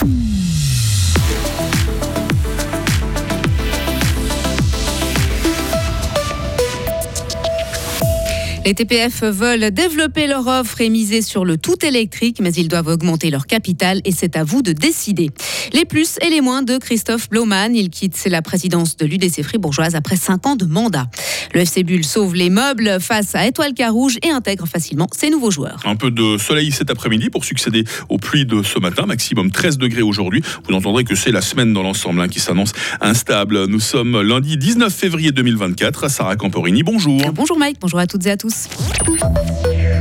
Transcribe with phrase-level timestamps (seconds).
[0.00, 0.37] Mm-hmm.
[8.68, 12.88] Les TPF veulent développer leur offre et miser sur le tout électrique, mais ils doivent
[12.88, 15.30] augmenter leur capital et c'est à vous de décider.
[15.72, 17.74] Les plus et les moins de Christophe Bloman.
[17.74, 21.06] Il quitte la présidence de l'UDC Fribourgeoise après 5 ans de mandat.
[21.54, 25.50] Le FC Bull sauve les meubles face à Étoile Carouge et intègre facilement ses nouveaux
[25.50, 25.80] joueurs.
[25.86, 29.78] Un peu de soleil cet après-midi pour succéder aux pluies de ce matin, maximum 13
[29.78, 30.42] degrés aujourd'hui.
[30.68, 33.64] Vous entendrez que c'est la semaine dans l'ensemble hein, qui s'annonce instable.
[33.64, 36.10] Nous sommes lundi 19 février 2024.
[36.10, 37.18] Sarah Camporini, bonjour.
[37.32, 38.57] Bonjour Mike, bonjour à toutes et à tous.
[38.66, 39.47] です。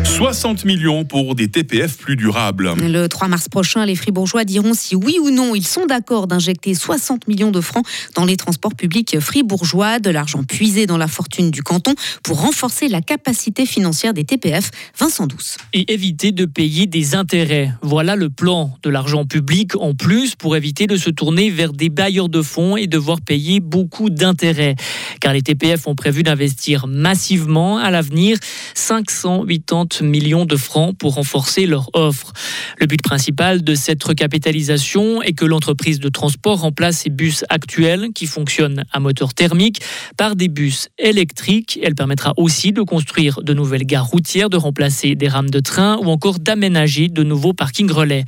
[0.08, 2.74] 60 millions pour des TPF plus durables.
[2.82, 6.74] Le 3 mars prochain, les Fribourgeois diront si oui ou non ils sont d'accord d'injecter
[6.74, 11.52] 60 millions de francs dans les transports publics fribourgeois, de l'argent puisé dans la fortune
[11.52, 11.94] du canton
[12.24, 14.72] pour renforcer la capacité financière des TPF.
[14.98, 15.58] Vincent Douce.
[15.74, 17.72] Et éviter de payer des intérêts.
[17.84, 21.90] Voilà le plan de l'argent public en plus pour éviter de se tourner vers des
[21.90, 24.76] bailleurs de fonds et devoir payer beaucoup d'intérêts.
[25.20, 28.38] Car les TPF ont prévu d'investir massivement à l'avenir
[28.74, 32.34] 580 millions de francs pour renforcer leur offre.
[32.80, 38.09] Le but principal de cette recapitalisation est que l'entreprise de transport remplace ses bus actuels
[38.14, 39.81] qui fonctionnent à moteur thermique
[40.18, 41.80] par des bus électriques.
[41.84, 45.98] Elle permettra aussi de construire de nouvelles gares routières, de remplacer des rames de train
[45.98, 48.25] ou encore d'aménager de nouveaux parkings relais.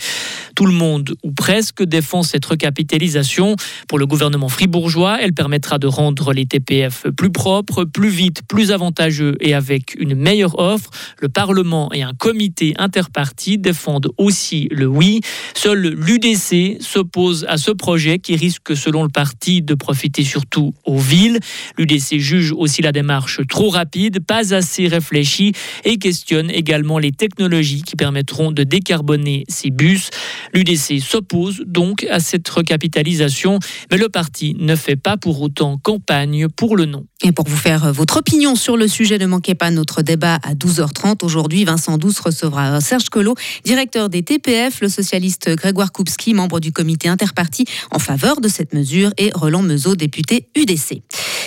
[0.59, 3.55] Tout le monde, ou presque, défend cette recapitalisation.
[3.87, 8.73] Pour le gouvernement fribourgeois, elle permettra de rendre les TPF plus propres, plus vite, plus
[8.73, 10.89] avantageux et avec une meilleure offre.
[11.19, 15.21] Le Parlement et un comité interparti défendent aussi le oui.
[15.55, 20.99] Seul l'UDC s'oppose à ce projet qui risque, selon le parti, de profiter surtout aux
[20.99, 21.39] villes.
[21.77, 25.53] L'UDC juge aussi la démarche trop rapide, pas assez réfléchie
[25.85, 30.09] et questionne également les technologies qui permettront de décarboner ces bus.
[30.53, 33.59] L'UDC s'oppose donc à cette recapitalisation,
[33.91, 37.05] mais le parti ne fait pas pour autant campagne pour le non.
[37.23, 40.53] Et pour vous faire votre opinion sur le sujet, ne manquez pas notre débat à
[40.53, 41.23] 12h30.
[41.23, 43.35] Aujourd'hui, Vincent Douce recevra Serge Collot,
[43.65, 48.73] directeur des TPF, le socialiste Grégoire Koupski, membre du comité interparti en faveur de cette
[48.73, 51.01] mesure, et Roland Meuseau, député UDC.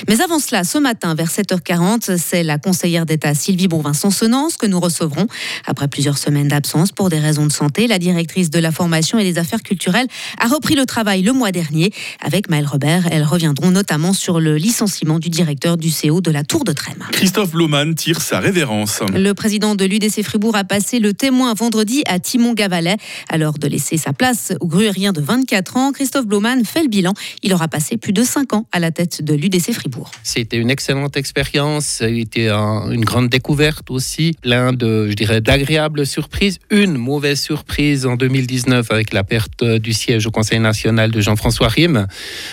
[0.09, 4.81] Mais avant cela, ce matin, vers 7h40, c'est la conseillère d'État Sylvie Bonvincent-Senance que nous
[4.81, 5.27] recevrons.
[5.67, 9.25] Après plusieurs semaines d'absence pour des raisons de santé, la directrice de la formation et
[9.25, 10.09] des affaires culturelles
[10.39, 11.93] a repris le travail le mois dernier.
[12.21, 16.43] Avec Maëlle Robert, elles reviendront notamment sur le licenciement du directeur du CO de la
[16.43, 17.05] Tour de Trême.
[17.13, 19.01] Christophe Bloman tire sa révérence.
[19.15, 22.97] Le président de l'UDC Fribourg a passé le témoin vendredi à Timon Gavalet.
[23.29, 27.13] Alors de laisser sa place au gruérien de 24 ans, Christophe Bloman fait le bilan.
[27.43, 29.92] Il aura passé plus de 5 ans à la tête de l'UDC Fribourg.
[30.23, 36.59] C'était une excellente expérience, c'était une grande découverte aussi, l'un de, je dirais, d'agréables surprises,
[36.71, 41.69] une mauvaise surprise en 2019 avec la perte du siège au Conseil national de Jean-François
[41.69, 42.07] Rime,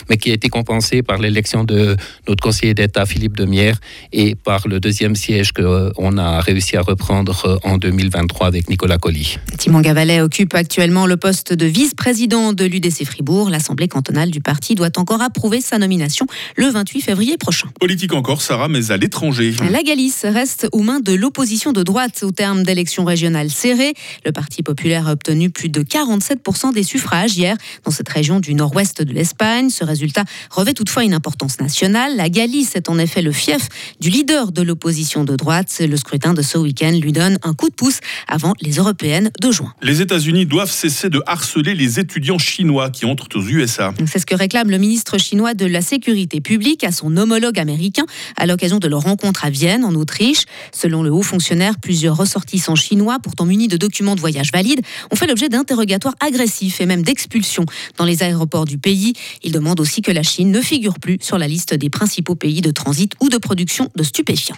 [0.09, 1.95] mais qui a été compensée par l'élection de
[2.27, 3.79] notre conseiller d'État Philippe Demierre
[4.11, 9.37] et par le deuxième siège qu'on a réussi à reprendre en 2023 avec Nicolas Colli.
[9.57, 13.49] Timon Gavalet occupe actuellement le poste de vice-président de l'UDC Fribourg.
[13.49, 16.25] L'Assemblée cantonale du parti doit encore approuver sa nomination
[16.55, 17.67] le 28 février prochain.
[17.79, 19.53] Politique encore, Sarah, mais à l'étranger.
[19.71, 23.93] La Galice reste aux mains de l'opposition de droite au terme d'élections régionales serrées.
[24.25, 28.53] Le Parti populaire a obtenu plus de 47% des suffrages hier dans cette région du
[28.53, 29.69] nord-ouest de l'Espagne.
[29.69, 32.15] Ce résultat revêt toutefois une importance nationale.
[32.15, 33.67] La Galice est en effet le fief
[33.99, 35.75] du leader de l'opposition de droite.
[35.79, 39.51] Le scrutin de ce week-end lui donne un coup de pouce avant les européennes de
[39.51, 39.73] juin.
[39.81, 43.93] Les États-Unis doivent cesser de harceler les étudiants chinois qui entrent aux USA.
[44.07, 48.05] C'est ce que réclame le ministre chinois de la Sécurité publique à son homologue américain
[48.35, 50.45] à l'occasion de leur rencontre à Vienne, en Autriche.
[50.71, 54.81] Selon le haut fonctionnaire, plusieurs ressortissants chinois, pourtant munis de documents de voyage valides,
[55.11, 57.65] ont fait l'objet d'interrogatoires agressifs et même d'expulsions
[57.97, 59.13] dans les aéroports du pays.
[59.43, 62.61] Il demande aussi que la Chine ne figure plus sur la liste des principaux pays
[62.61, 64.57] de transit ou de production de stupéfiants.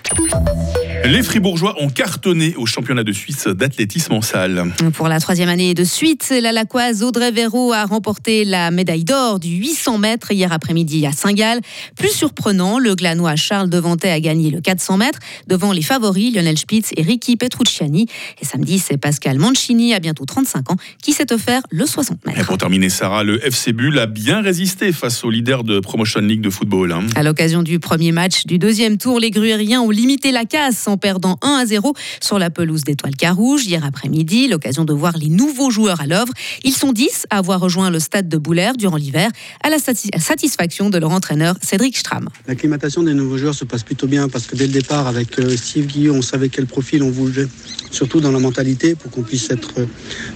[1.03, 4.71] Les Fribourgeois ont cartonné au championnat de Suisse d'athlétisme en salle.
[4.93, 9.39] Pour la troisième année de suite, la Laquoise Audrey Véro a remporté la médaille d'or
[9.39, 11.61] du 800 mètres hier après-midi à Saint-Gall.
[11.97, 16.57] Plus surprenant, le glanois Charles Devantet a gagné le 400 mètres devant les favoris Lionel
[16.57, 18.05] Spitz et Ricky Petrucciani.
[18.39, 22.39] Et samedi, c'est Pascal Mancini, à bientôt 35 ans, qui s'est offert le 60 mètres.
[22.39, 26.21] Et pour terminer, Sarah, le FC Bull a bien résisté face au leader de Promotion
[26.21, 26.91] League de football.
[26.91, 27.07] Hein.
[27.15, 30.97] À l'occasion du premier match du deuxième tour, les Gruériens ont limité la casse en
[30.97, 34.47] perdant 1 à 0 sur la pelouse d'Étoile Carouge hier après-midi.
[34.47, 36.33] L'occasion de voir les nouveaux joueurs à l'œuvre.
[36.63, 39.29] Ils sont 10 à avoir rejoint le stade de Boulaire durant l'hiver,
[39.63, 42.29] à la satisfaction de leur entraîneur Cédric Stram.
[42.47, 45.55] L'acclimatation des nouveaux joueurs se passe plutôt bien parce que dès le départ, avec euh,
[45.55, 47.47] Steve Guillaume, on savait quel profil on voulait,
[47.89, 49.85] surtout dans la mentalité, pour qu'on puisse être euh,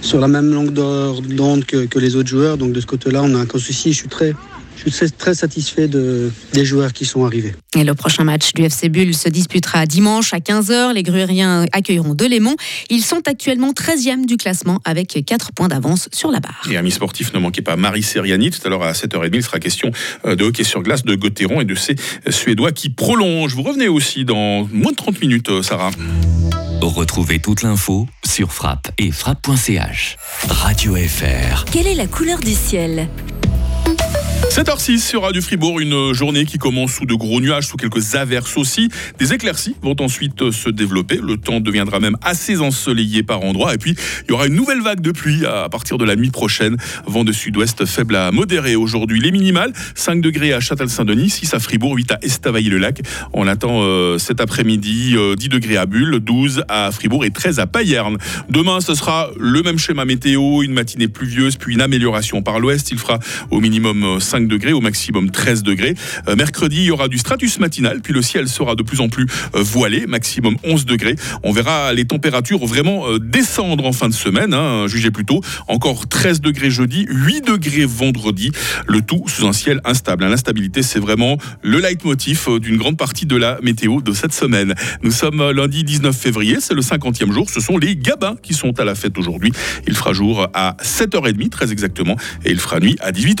[0.00, 2.56] sur la même longue d'onde que, que, les autres joueurs.
[2.56, 3.92] Donc de ce côté-là, on a un souci.
[3.92, 4.34] Je suis très,
[4.76, 7.54] je suis très satisfait de, des joueurs qui sont arrivés.
[7.74, 10.92] Et le prochain match du FC Bull se disputera dimanche à 15h.
[10.94, 12.56] Les Gruériens accueilleront Delémont.
[12.90, 16.66] Ils sont actuellement 13e du classement avec 4 points d'avance sur la barre.
[16.70, 18.50] Et amis sportifs, ne manquez pas Marie Seriani.
[18.50, 19.90] Tout à l'heure à 7h30, il sera question
[20.24, 21.96] euh, de hockey sur glace de Gauthieron et de ces
[22.28, 23.54] Suédois qui prolongent.
[23.54, 25.90] Vous revenez aussi dans moins de 30 minutes, euh, Sarah.
[26.82, 30.16] Retrouvez toute l'info sur frappe et frappe.ch.
[30.48, 31.64] Radio FR.
[31.64, 33.08] Quelle est la couleur du ciel?
[34.56, 38.56] 7h06 sur Radio Fribourg, une journée qui commence sous de gros nuages, sous quelques averses
[38.56, 38.88] aussi.
[39.18, 41.20] Des éclaircies vont ensuite se développer.
[41.22, 43.74] Le temps deviendra même assez ensoleillé par endroits.
[43.74, 43.94] Et puis,
[44.24, 46.78] il y aura une nouvelle vague de pluie à partir de la nuit prochaine.
[47.06, 49.20] Vent de sud-ouest faible à modéré aujourd'hui.
[49.20, 53.02] Les minimales, 5 degrés à Châtel-Saint-Denis, 6 à Fribourg, 8 à Estavayer-le-Lac.
[53.34, 57.58] On attend euh, cet après-midi 10 euh, degrés à Bulle, 12 à Fribourg et 13
[57.58, 58.16] à Payerne.
[58.48, 62.90] Demain, ce sera le même schéma météo, une matinée pluvieuse, puis une amélioration par l'ouest.
[62.90, 63.18] Il fera
[63.50, 65.94] au minimum 5 degrés, au maximum 13 degrés.
[66.28, 69.08] Euh, mercredi, il y aura du stratus matinal, puis le ciel sera de plus en
[69.08, 71.16] plus euh, voilé, maximum 11 degrés.
[71.42, 75.40] On verra les températures vraiment euh, descendre en fin de semaine, hein, jugez plutôt.
[75.68, 78.52] Encore 13 degrés jeudi, 8 degrés vendredi,
[78.86, 80.24] le tout sous un ciel instable.
[80.26, 84.74] L'instabilité, c'est vraiment le leitmotiv d'une grande partie de la météo de cette semaine.
[85.02, 87.48] Nous sommes lundi 19 février, c'est le 50e jour.
[87.50, 89.52] Ce sont les Gabins qui sont à la fête aujourd'hui.
[89.86, 93.34] Il fera jour à 7h30, très exactement, et il fera nuit à 18h.